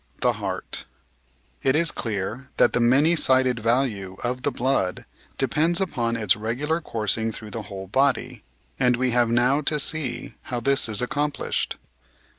The 0.21 0.33
Heart 0.33 0.85
It 1.61 1.75
is 1.75 1.91
clear 1.91 2.49
that 2.57 2.73
the 2.73 2.79
many 2.79 3.15
sided 3.15 3.59
value 3.59 4.17
of 4.23 4.41
the 4.41 4.49
blood 4.49 5.05
depends 5.37 5.79
upon 5.79 6.15
its 6.17 6.35
regular 6.35 6.81
coursing 6.81 7.31
through 7.31 7.51
the 7.51 7.61
whole 7.69 7.85
body, 7.85 8.41
and 8.79 8.95
we 8.97 9.11
have 9.11 9.29
now 9.29 9.61
to 9.61 9.79
see 9.79 10.33
how 10.41 10.59
this 10.59 10.89
is 10.89 11.03
accomplished. 11.03 11.77